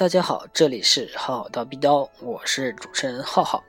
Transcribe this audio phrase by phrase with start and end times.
[0.00, 3.62] 大家好，这里是浩浩叨逼叨，我是主持人浩浩。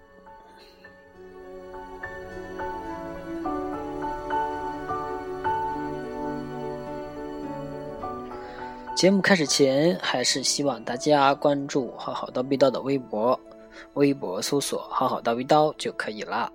[8.95, 13.37] 节目开始前，还是希望大家关注浩浩叨逼叨的微博，
[13.95, 16.49] 微博搜索“浩浩叨逼叨”就可以了。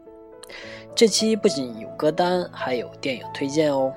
[0.95, 3.92] 这期不仅有歌单，还有电影推荐哦。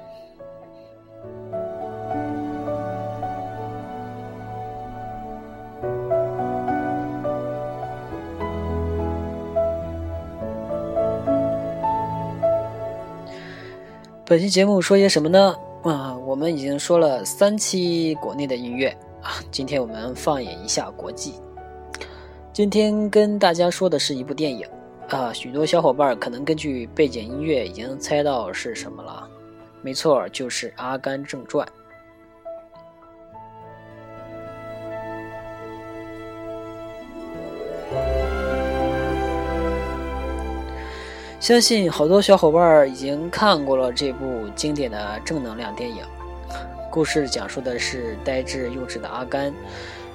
[14.30, 15.55] 本期节目说些什么呢？
[15.82, 21.34] 啊，我们已经说了三期国内的音乐啊，今天我们放眼一下国际。
[22.54, 24.68] 今天跟大家说的是一部电影
[25.07, 29.27] 啊，许多小伙伴可能根据背景音乐已经猜到是什么了，
[29.82, 31.68] 没错，就是《阿甘正传》。
[41.40, 46.04] 相信好多小伙伴已经看过了这部经典的正能量电影。
[46.91, 49.54] 故事讲述的是呆滞幼稚的阿甘，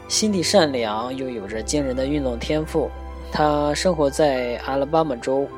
[0.07, 2.91] 心地善良又有着惊人的运动天赋。
[3.33, 5.49] 他生活在阿拉巴马州，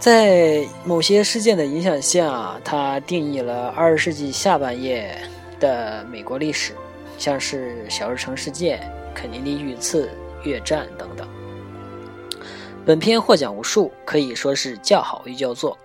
[0.00, 5.16] 在某些事件的影响下，他定义了二十世纪下半叶
[5.60, 6.72] 的美国历史，
[7.16, 8.80] 像是小日城事件、
[9.14, 10.10] 肯尼迪遇刺、
[10.42, 11.28] 越战等等。
[12.86, 15.78] 本片获奖无数，可以说是叫好又叫座。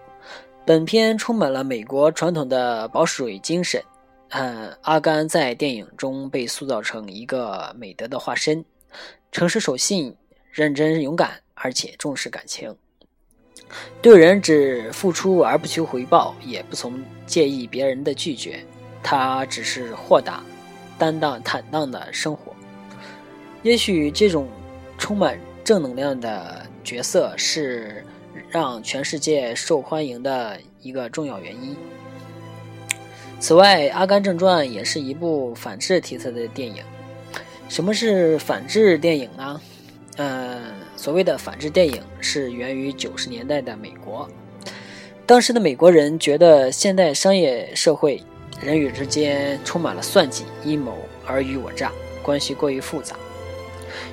[0.65, 3.81] 本片充满了美国传统的保守主义精神。
[4.31, 8.63] 嗯，阿甘在电影中被塑造成一个美德的化身，
[9.31, 10.13] 诚实守信、
[10.51, 12.75] 认真勇敢，而且重视感情，
[14.01, 18.59] 对人只付出而不求回报，也不从介意别人的拒绝。
[19.01, 20.43] 他只是豁达、
[20.97, 22.53] 担当、坦荡的生活。
[23.63, 24.49] 也许这种
[24.97, 26.65] 充满正能量的。
[26.83, 28.03] 角色是
[28.49, 31.75] 让全世界受欢迎的一个重要原因。
[33.39, 36.83] 此外，《阿甘正传》也是一部反制题材的电影。
[37.69, 39.61] 什么是反制电影呢？
[40.17, 44.27] 嗯，所谓的反制电影是源于九十年代的美国。
[45.25, 48.21] 当时的美国人觉得现代商业社会
[48.61, 51.91] 人与之间充满了算计、阴谋、尔虞我诈，
[52.21, 53.15] 关系过于复杂，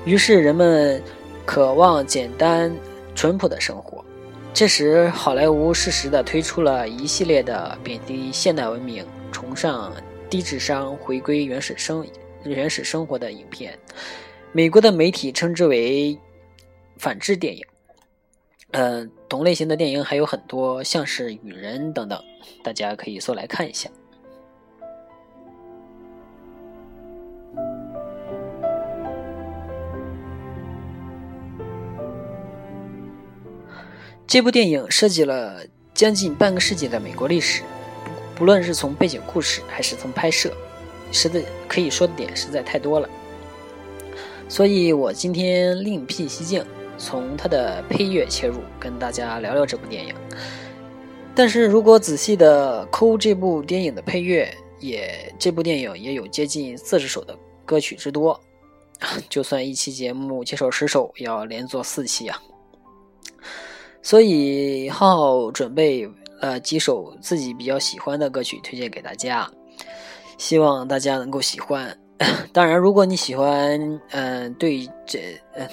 [0.05, 1.01] 于是人们。
[1.47, 2.75] 渴望简单
[3.15, 4.03] 淳朴的生活，
[4.53, 9.93] 这时好莱坞适时地推出了一系列的贬低现代文明、崇尚
[10.29, 12.05] 低智商、回归原始生
[12.43, 13.79] 原始生活的影片。
[14.51, 16.19] 美国的媒体称之为
[16.97, 17.65] 反制电影。
[18.71, 22.21] 嗯，同类型的电影还有很多，像是《雨人》等等，
[22.61, 23.89] 大家可以搜来看一下。
[34.27, 37.63] 这部电影涉及了将近半个世纪的美国历史，
[38.35, 40.51] 不论是从背景故事还是从拍摄，
[41.13, 43.09] 实在可以说的点实在太多了。
[44.49, 46.61] 所以我今天另辟蹊径，
[46.97, 50.13] 从它的配乐切入，跟大家聊聊这部电影。
[51.33, 57.33] 但是如果仔细的抠这部电影的配乐，也这部电影也有接近四十首的
[57.65, 58.37] 歌曲之多，
[59.29, 62.37] 就算一期节目介绍十首，要连做四期啊。
[64.07, 66.09] 所以浩浩准备
[66.39, 69.51] 了几首自己比较喜欢的歌曲推荐给大家，
[70.37, 71.93] 希望大家能够喜欢。
[72.53, 73.77] 当然，如果你喜欢，
[74.11, 75.19] 嗯，对这，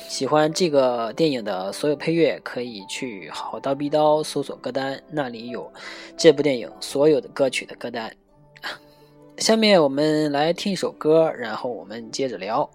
[0.08, 5.72] 喜欢这个电影的所有配乐，可以去好刀逼刀搜索歌单，那里有
[6.16, 8.12] 这部电影所有的歌曲的歌单。
[9.38, 12.68] 下面我们来听一首歌，然后我们接着聊。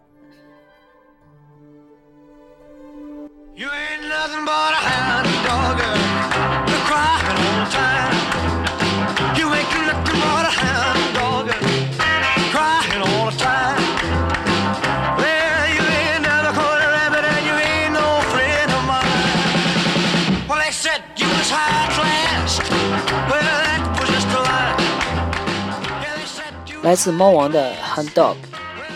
[26.81, 28.35] 来自猫王的《Hand Dog》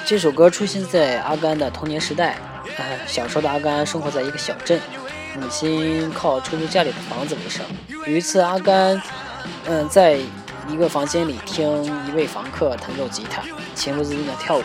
[0.06, 2.53] 这首歌出现在阿甘的童年时代。
[2.78, 4.80] 呃，小时候的阿甘生活在一个小镇，
[5.40, 7.64] 母亲靠出租家里的房子为生。
[8.08, 9.02] 有一次，阿甘，
[9.66, 10.18] 嗯，在
[10.68, 13.44] 一个房间里听一位房客弹奏吉他，
[13.76, 14.64] 情不自禁的跳舞。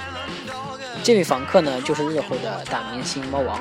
[1.03, 3.61] 这位房客呢，就是日后的大明星猫王。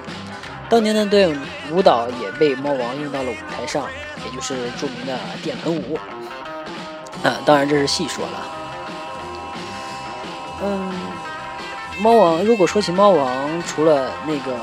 [0.70, 1.42] 当年的段
[1.72, 3.88] 舞蹈也被猫王用到了舞台上，
[4.26, 6.00] 也就是著名的电臀舞。
[7.24, 8.46] 啊，当然这是细说了。
[10.64, 11.07] 嗯。
[12.00, 14.56] 猫王，如果说起猫王，除了那个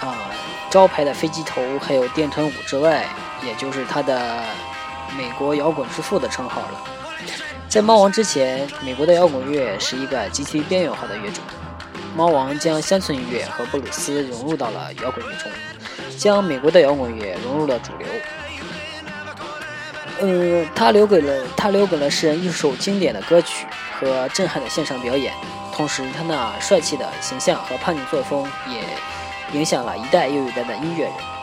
[0.00, 0.14] 啊
[0.68, 3.06] 招牌的飞机头，还有电臀舞之外，
[3.42, 4.42] 也就是他的
[5.16, 6.84] 美国摇滚之父的称号了。
[7.66, 11.42] 在猫王之前，美国的摇滚乐是一个极其边缘化的乐种。
[12.14, 15.50] 猫王将乡村音乐和布鲁斯融入到了摇滚乐中，
[16.18, 18.06] 将美国的摇滚乐融入了主流。
[20.20, 23.66] 呃，他留给了他留给了世人一首经典的歌曲
[23.98, 25.32] 和震撼的现场表演，
[25.76, 28.82] 同时他那帅气的形象和叛逆作风也
[29.52, 31.35] 影响了一代又一代的音乐人。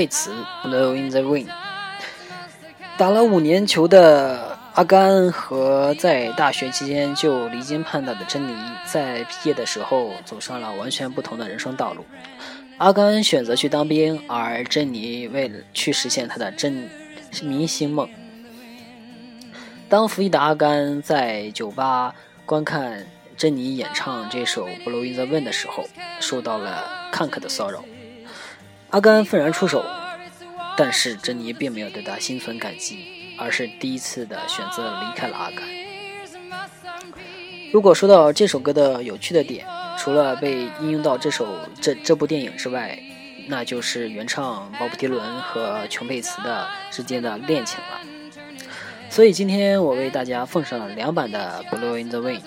[0.00, 0.32] 贝茨
[0.66, 1.44] 《Blow in the Wind》，
[2.96, 8.56] 打了五年球的阿甘和在大学期间就离经叛道的珍妮，
[8.86, 12.06] 在毕业的时候走上了完全不同的人生道路。
[12.78, 16.88] 阿甘选择去当兵，而珍妮为了去实现她的真
[17.42, 18.08] 明星梦。
[19.90, 22.14] 当服役的阿甘在酒吧
[22.46, 23.06] 观看
[23.36, 25.84] 珍妮演唱这首《Blow in the Wind》的时候，
[26.20, 27.84] 受到了看客的骚扰。
[28.90, 29.84] 阿甘愤然出手，
[30.76, 35.62] 但是珍妮并没有对他心存感激，而是第一次的选择离开了阿甘。
[37.72, 39.64] 如果说到这首歌的有趣的点，
[39.96, 41.46] 除了被应用到这首
[41.80, 42.98] 这这部电影之外，
[43.46, 48.00] 那就是原唱鲍勃迪伦和琼佩茨的之间的恋情了。
[49.08, 52.40] 所以今天我为大家奉上了两版的《Blow in the Wind》。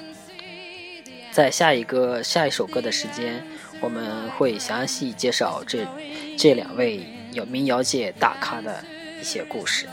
[1.32, 3.44] 在下一个下一首歌的时间，
[3.84, 5.86] 我们会详细介绍这
[6.38, 8.82] 这两位有民谣界大咖的
[9.20, 9.90] 一些故事。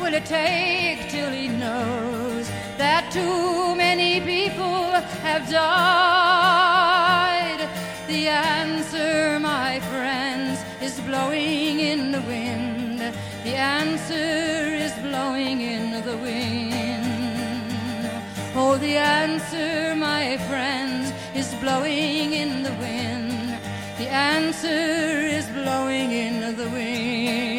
[0.00, 4.90] Will it take till he knows that too many people
[5.26, 6.08] have died?
[8.06, 13.00] The answer, my friends, is blowing in the wind.
[13.44, 17.04] The answer is blowing in the wind.
[18.54, 23.58] Oh, the answer, my friends, is blowing in the wind.
[23.98, 27.57] The answer is blowing in the wind.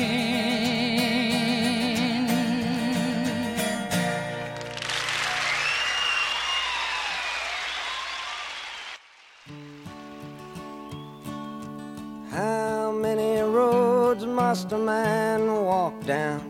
[14.50, 16.42] Must a man walk down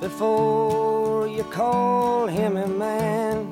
[0.00, 3.46] before you call him a man?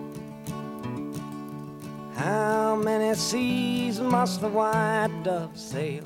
[2.16, 6.02] How many seas must the white dove sail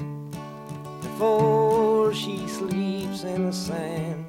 [1.01, 4.25] before she sleeps in the sand?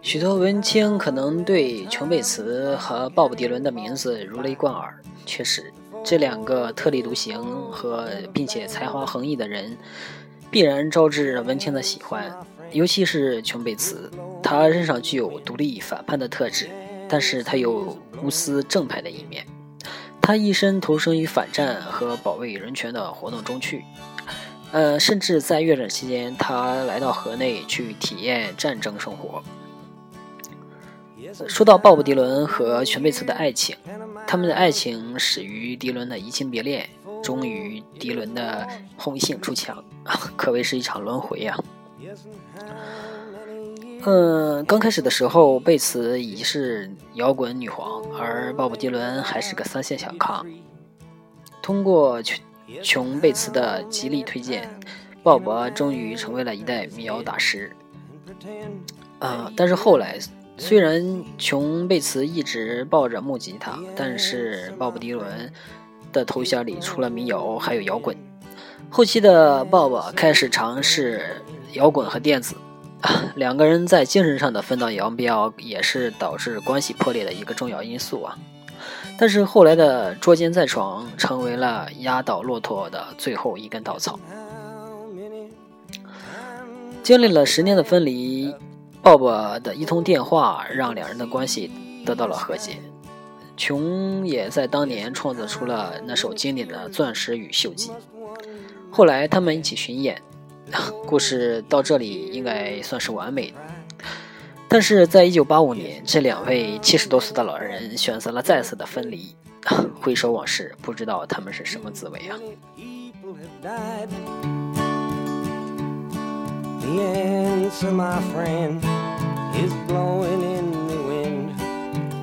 [0.00, 5.70] 许多文青可能对琼贝茨和鲍勃迪伦的名字如雷贯耳，确实，
[6.02, 9.76] 这两个特立独行和并且才华横溢的人
[10.52, 12.30] 必然招致文青的喜欢，
[12.72, 14.10] 尤其是琼贝茨，
[14.42, 16.68] 他身上具有独立反叛的特质，
[17.08, 19.46] 但是他有无私正派的一面。
[20.20, 23.82] 他一生投身于反战和保卫人权的活动中去，
[24.72, 29.42] 呃，甚至在越战期间，他来到河内去体验战争生活。
[31.48, 33.74] 说到鲍勃迪伦和琼贝茨的爱情，
[34.26, 36.86] 他们的爱情始于迪伦的移情别恋。
[37.22, 39.82] 终于，迪伦的红杏出墙，
[40.36, 41.56] 可谓是一场轮回呀。
[44.04, 50.44] 嗯，刚开始的时候，贝茨已是摇滚女皇，而鲍勃迪伦还是个三线小咖。
[51.62, 52.38] 通过琼
[52.82, 54.68] 琼贝茨的极力推荐，
[55.22, 57.70] 鲍勃终于成为了一代民谣大师。
[59.20, 60.18] 啊，但是后来，
[60.58, 65.52] 虽然琼贝茨一直抱着木吉他，但是鲍勃迪伦
[66.12, 68.16] 的头衔里除了民谣还有摇滚。
[68.90, 71.42] 后期的鲍勃开始尝试
[71.72, 72.54] 摇滚和电子。
[73.34, 78.38] 两个人在精神上的分道扬镳，也是导致关系破裂的一个重要因素啊。
[79.18, 84.20] 但是后来的捉奸在床，成为了压倒骆驼的最后一根稻草。
[87.02, 88.54] 经历了十年的分离，
[89.02, 91.70] 鲍勃的一通电话让两人的关系
[92.06, 92.76] 得到了和解。
[93.56, 97.90] 琼也在当年创作出了那首经典的《钻石与锈迹》。
[98.90, 100.20] 后来他们一起巡演。
[101.06, 103.56] 故事到这里应该算是完美的，
[104.68, 109.36] 但是在一九八五年，这两位七十多岁的老人选择了再次的分离。
[110.00, 112.38] 回首往事，不知道他们是什么滋味啊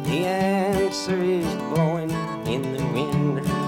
[0.07, 0.38] ！The
[0.89, 2.09] answer is blowing
[2.47, 3.58] in the wind.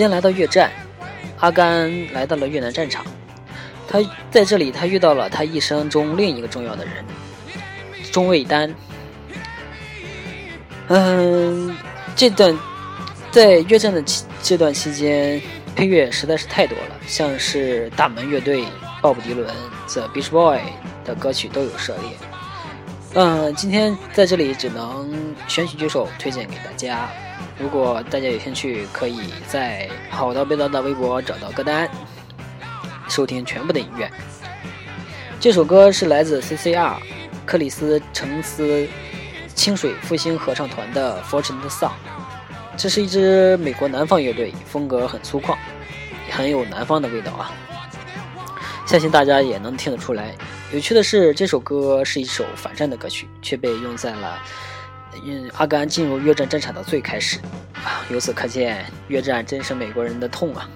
[0.00, 0.72] 间来到越战，
[1.38, 3.04] 阿甘来到了越南战场。
[3.86, 3.98] 他
[4.30, 7.04] 在这里，他遇到了他一生中另一个重要的人——
[8.10, 8.74] 钟卫丹。
[10.88, 11.76] 嗯，
[12.16, 12.58] 这段
[13.30, 14.02] 在越战的
[14.42, 15.40] 这段期间，
[15.76, 18.64] 配乐实在是太多了，像是大门乐队、
[19.02, 19.46] 鲍勃迪伦、
[19.88, 20.60] The Beach Boy
[21.04, 22.10] 的歌曲都有涉猎。
[23.14, 25.12] 嗯，今天在这里只能
[25.46, 27.08] 选取几首推荐给大家。
[27.58, 31.88] 如果大家有兴趣，可以在好的贝刀的微博找到歌单，
[33.08, 34.10] 收听全部的音乐。
[35.38, 36.96] 这首歌是来自 CCR
[37.46, 38.86] 克里斯滕斯
[39.54, 41.88] 清水复兴合唱团的《Fortune Song》。
[42.76, 45.56] 这是一支美国南方乐队，风格很粗犷，
[46.30, 47.52] 很有南方的味道啊！
[48.86, 50.34] 相信大家也能听得出来。
[50.72, 54.38] 有趣的是，这首歌是一首反战的歌曲，却被用在了。
[55.24, 57.38] 嗯阿甘进入越战战场的最开始，
[57.74, 60.68] 啊，由此可见，越战真是美国人的痛啊。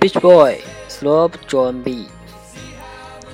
[0.00, 2.06] Beach boy slope john b。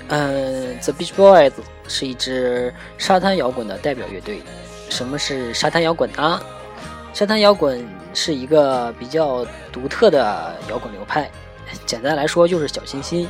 [0.08, 1.52] 嗯，The Beach Boys
[1.86, 4.42] 是一支沙滩摇滚的代表乐队。
[4.88, 6.40] 什么是沙滩摇滚呢？
[7.12, 11.30] 沙滩摇滚是一个比较独特的摇滚流派。
[11.84, 13.28] 简单来说，就是小清新。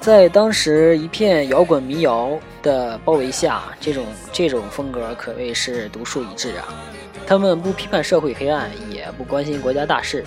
[0.00, 6.64] 在当时一片摇滚民谣的包围下，这种这种风格可谓是独树一帜啊！
[7.26, 10.24] 他们不批判社会黑暗，也不关心国家大事。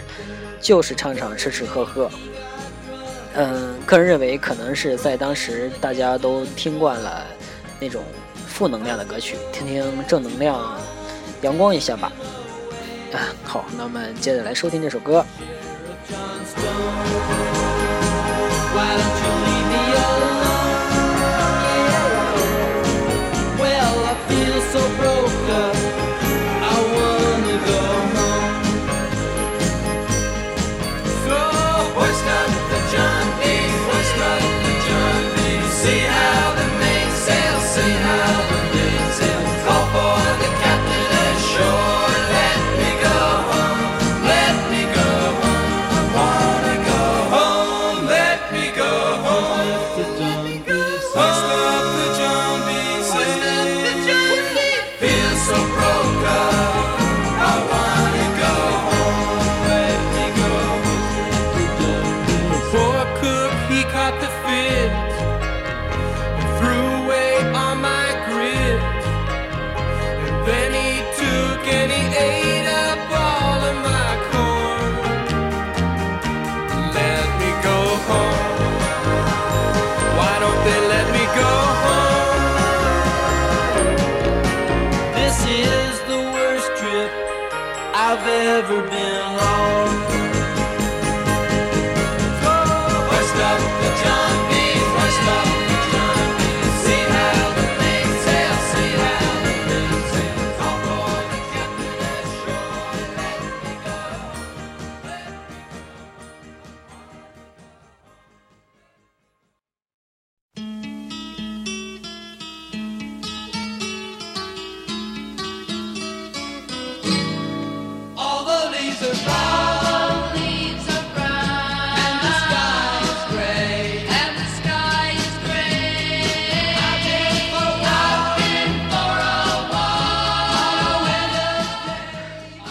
[0.60, 2.10] 就是唱唱吃吃喝喝，
[3.34, 7.26] 嗯，个人认为可能是在当时大家都听惯了
[7.80, 8.04] 那种
[8.48, 10.78] 负能量的歌曲，听听正能量、
[11.42, 12.12] 阳光一下吧。
[13.14, 15.26] 啊，好，那我们接着来收听这首歌。
[24.72, 25.29] So broke.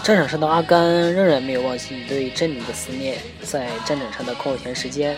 [0.09, 3.19] 战场上的阿甘仍然没有忘记对珍妮的思念。
[3.43, 5.15] 在战场上的空闲时间，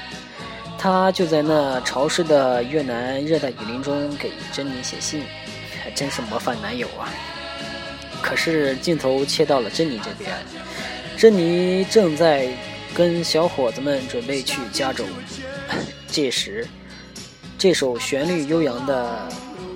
[0.77, 5.23] 他就在那潮湿的越南热带雨林中给珍妮写信，
[5.81, 7.09] 还真是模范男友啊！
[8.21, 10.29] 可是镜头切到了珍妮这边，
[11.17, 12.49] 珍妮正在
[12.93, 15.05] 跟小伙子们准备去加州。
[16.09, 16.67] 这时，
[17.57, 19.29] 这首旋律悠扬的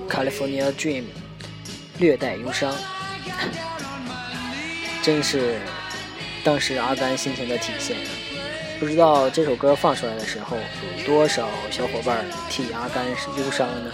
[0.12, 1.02] 《California Dream》
[2.00, 2.74] 略带忧伤。
[5.04, 5.60] 真是
[6.42, 7.98] 当时阿甘心情的体现。
[8.80, 13.92] 不知道这首歌放出来的时候，有多少小伙伴替阿甘忧伤呢？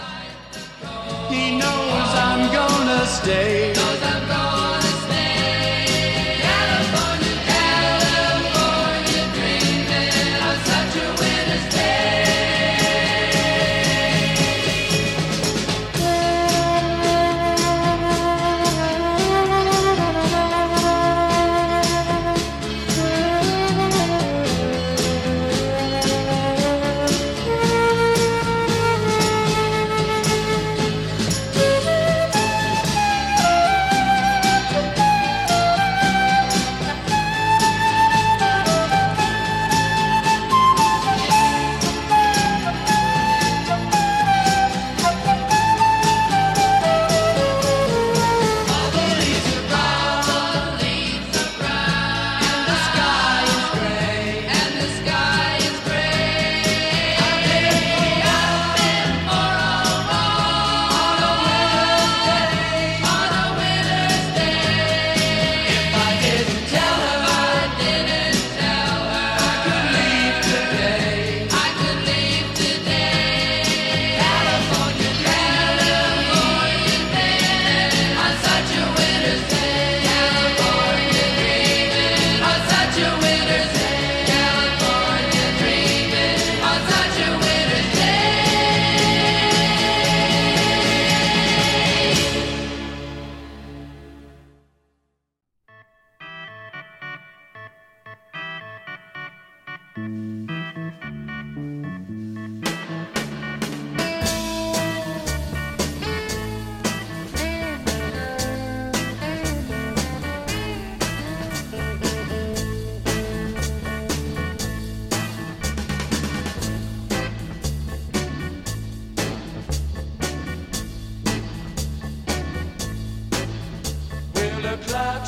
[124.71, 125.25] the clock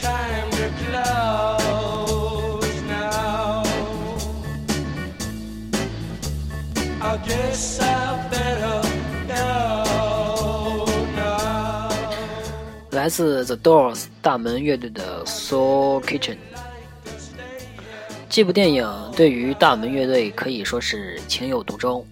[0.00, 0.70] time to
[2.86, 3.62] now。
[12.90, 16.36] 来自 The Doors 大门乐队的 Soul Kitchen。
[18.28, 22.06] 这部电影对于大门乐队可以说是情有独钟，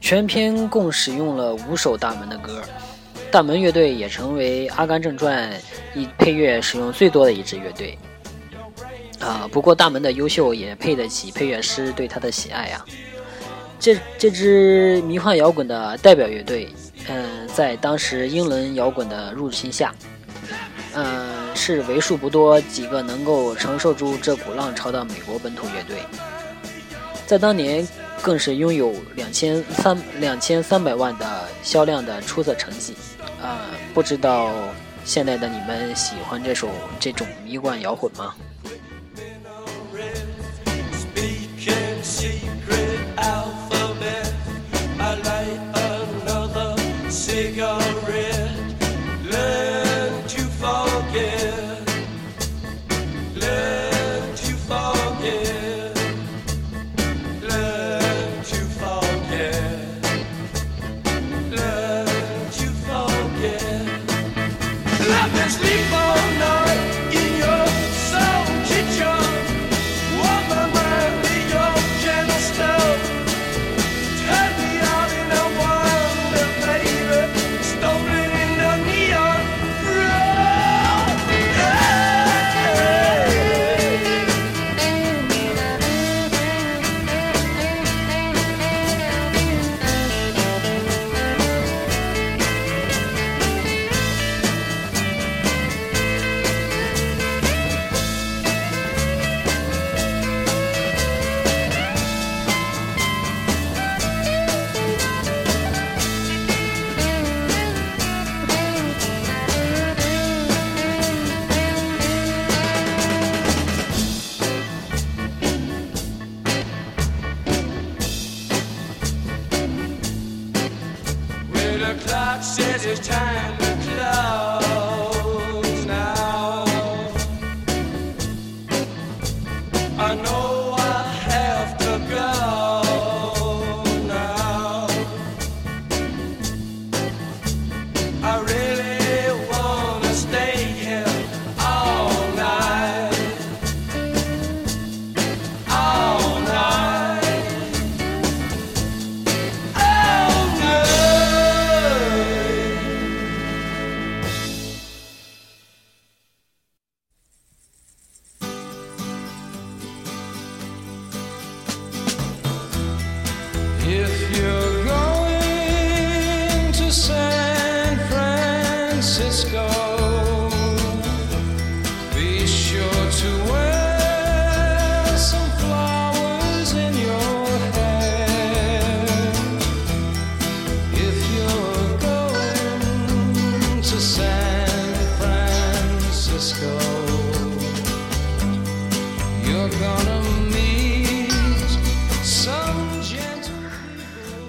[0.00, 2.62] 全片共使用了五首大门的歌。
[3.32, 5.50] 大门乐队也成为《阿甘正传》
[5.98, 7.98] 一配乐使用最多的一支乐队。
[9.18, 12.84] 啊，不过大门的优秀也配得起配乐师对他的喜爱呀。
[13.80, 16.68] 这这支迷幻摇滚的代表乐队。
[17.08, 19.92] 嗯，在当时英伦摇滚的入侵下，
[20.94, 25.96] 嗯，是为数不多几个能够承受住这股浪潮的美国本土乐队，
[27.26, 27.84] 在当年
[28.22, 32.94] 更是拥有两千三两千三百万的销量的出色成绩。
[33.42, 33.58] 啊，
[33.92, 34.50] 不知道
[35.04, 36.68] 现在的你们喜欢这首
[37.00, 38.34] 这种迷幻摇滚吗？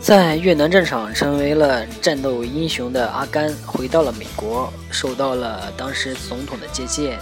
[0.03, 7.17] 在越南战场成为了战斗英雄的阿甘回到了美国，受到了当时总统的接见，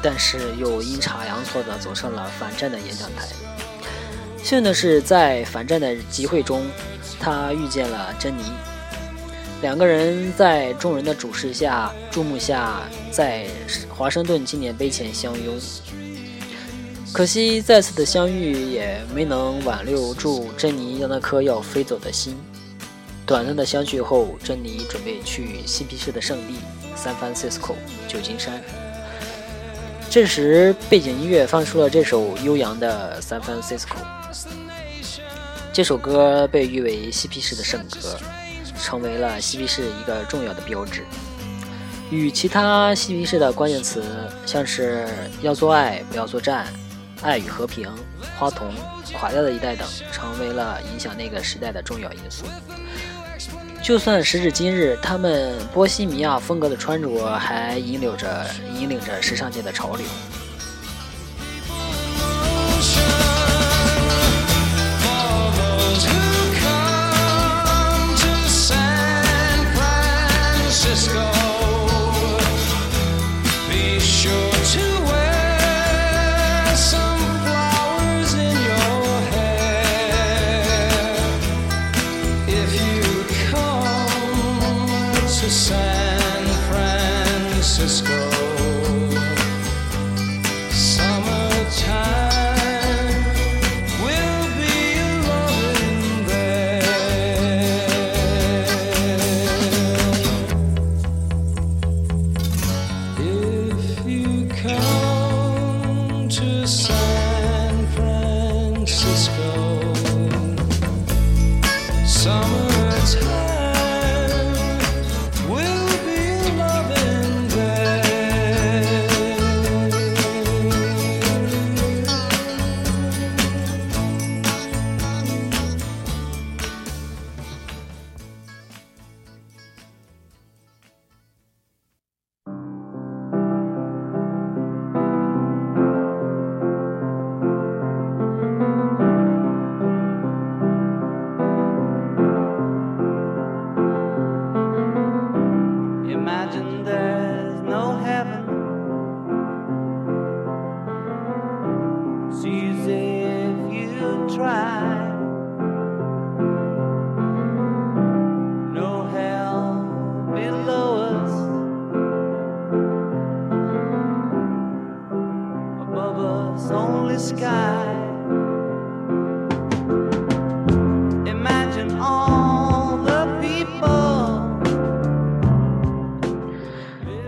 [0.00, 3.26] 但是又阴差阳错的走上了反战的演讲台。
[4.44, 6.64] 幸运的是，在反战的集会中，
[7.18, 8.44] 他遇见了珍妮，
[9.60, 13.48] 两个人在众人的注视下、注目下，在
[13.88, 15.52] 华盛顿纪念碑前相拥。
[17.14, 22.36] 可惜再次的相遇也没能挽留住珍妮那颗要飞走的心。
[23.24, 26.56] 短暂的相聚后，珍妮准备去嬉皮士的圣地
[26.96, 27.74] San Francisco
[28.08, 28.60] 旧金山。
[30.10, 33.94] 这时，背景音乐放出了这首悠扬的 San Francisco。
[35.72, 38.18] 这首歌被誉为嬉皮士的圣歌，
[38.82, 41.04] 成为了嬉皮士一个重要的标志。
[42.10, 44.02] 与其他嬉皮士的关键词，
[44.44, 45.06] 像是
[45.42, 46.66] 要做爱，不要作战。
[47.24, 47.90] 爱与和平、
[48.38, 48.72] 花童、
[49.14, 52.44] 垮掉的一代等，成为了影响那个时代的重要因素。
[53.82, 58.46] 就算时至今日，他们波西米亚风格的穿着还引领着
[58.78, 60.06] 引领着时尚界的潮流。
[87.76, 88.33] Francisco.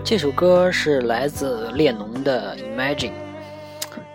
[0.06, 3.10] 这首歌是来自列侬的《Imagine》。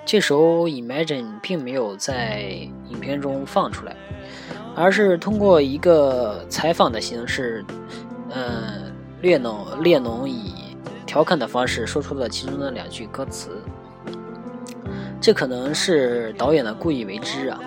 [0.05, 2.43] 这首《Imagine》并没有在
[2.87, 3.93] 影片中放出来，
[4.73, 7.65] 而是通过一个采访的形式，
[8.29, 13.49] 嗯，列侬列侬以调侃的方式说出了其中的两句歌词。
[15.19, 17.59] 这可能是导演的故意为之啊。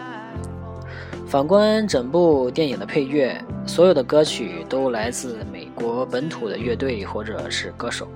[1.26, 8.08] 反观整部电影的配乐，所有的歌曲都来自美国本土的乐队或者是歌手。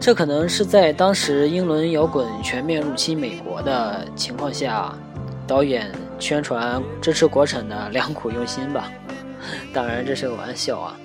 [0.00, 4.94] 这可能是在当时英伦摇滚全面入侵美国的情况下，
[5.46, 8.90] 导演宣传支持国产的良苦用心吧。
[9.74, 10.96] 当然这是个玩笑啊。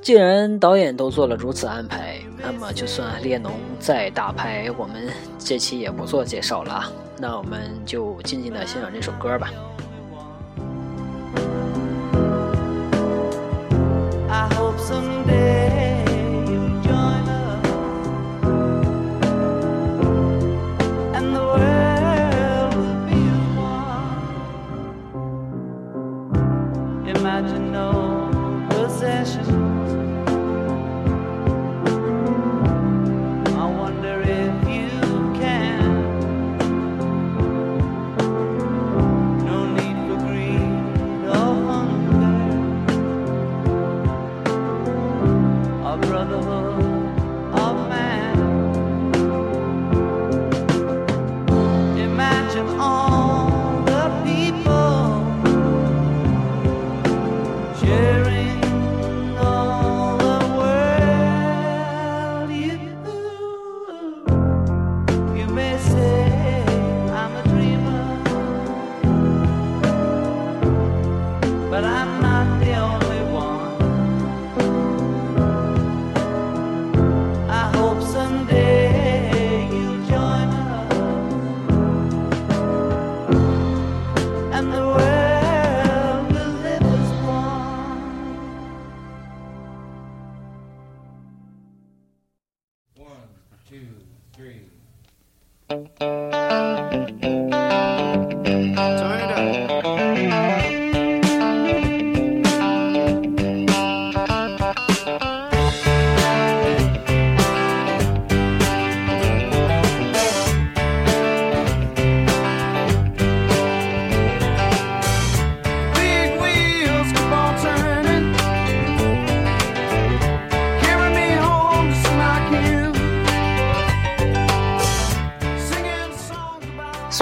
[0.00, 6.92] 既然导演都做了如此安排，那么就算列侬再大牌，我们这期也不做介绍了。
[7.18, 9.50] 那我们就静静的欣赏这首歌吧。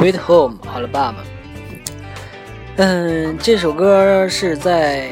[0.06, 1.16] Sweet Home Alabama。
[2.76, 5.08] 嗯，这首歌是在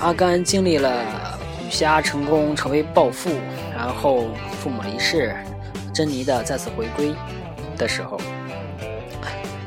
[0.00, 1.02] 阿甘经历了
[1.66, 3.30] 雨虾成功成为暴富，
[3.74, 4.26] 然后
[4.60, 5.34] 父母离世，
[5.94, 7.14] 珍妮的再次回归
[7.78, 8.20] 的时候，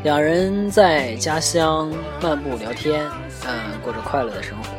[0.04, 3.04] 两人在家乡漫步聊天，
[3.48, 4.70] 嗯，过着快乐的生活。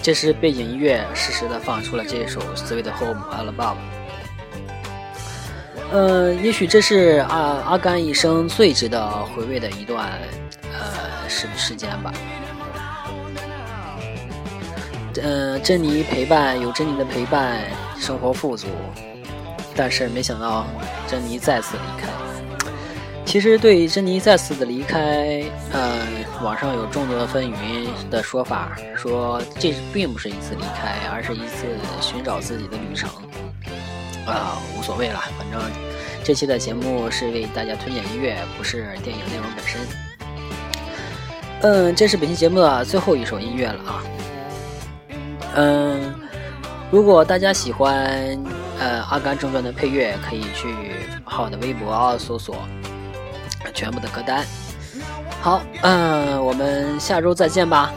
[0.00, 3.74] 这时背景音乐适时的放出了这首 Sweet Home Alabama。
[5.92, 10.10] 呃，也许这是阿阿甘一生最值得回味的一段
[10.72, 12.10] 呃时时间吧。
[15.22, 17.60] 呃，珍妮陪伴有珍妮的陪伴，
[17.98, 18.68] 生活富足，
[19.76, 20.66] 但是没想到
[21.06, 22.08] 珍妮再次离开。
[23.26, 26.00] 其实对于珍妮再次的离开，呃，
[26.42, 31.66] 网上有众多的纷纭的说法，说这并不是一次离开，而是一次
[32.00, 33.10] 寻找自己的旅程。
[34.26, 35.60] 啊，无所谓了，反正
[36.22, 39.80] 这期的节目是为大家推荐音乐，不是电影内容本身。
[41.62, 44.02] 嗯，这是本期节目的最后一首音乐了啊。
[45.54, 46.14] 嗯，
[46.90, 47.96] 如果大家喜欢
[48.78, 50.74] 呃《阿甘正传》的配乐，可以去
[51.24, 52.56] 好的微博搜索
[53.74, 54.44] 全部的歌单。
[55.40, 57.92] 好，嗯，我们下周再见吧。